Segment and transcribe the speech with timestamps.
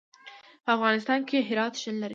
[0.63, 2.09] په افغانستان کې هرات شتون لري.